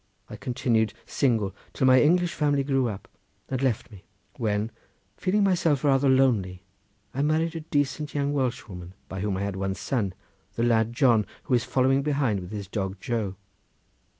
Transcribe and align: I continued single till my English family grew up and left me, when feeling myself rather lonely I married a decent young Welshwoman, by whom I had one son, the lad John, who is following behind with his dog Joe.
I 0.31 0.35
continued 0.35 0.95
single 1.05 1.53
till 1.73 1.85
my 1.85 2.01
English 2.01 2.33
family 2.33 2.63
grew 2.63 2.87
up 2.89 3.07
and 3.49 3.61
left 3.61 3.91
me, 3.91 4.03
when 4.37 4.71
feeling 5.15 5.43
myself 5.43 5.83
rather 5.83 6.09
lonely 6.09 6.63
I 7.13 7.21
married 7.21 7.55
a 7.55 7.59
decent 7.59 8.15
young 8.15 8.33
Welshwoman, 8.33 8.95
by 9.07 9.19
whom 9.19 9.37
I 9.37 9.43
had 9.43 9.55
one 9.57 9.75
son, 9.75 10.15
the 10.55 10.63
lad 10.63 10.93
John, 10.93 11.27
who 11.43 11.53
is 11.53 11.65
following 11.65 12.01
behind 12.01 12.39
with 12.39 12.49
his 12.51 12.67
dog 12.67 12.95
Joe. 12.99 13.35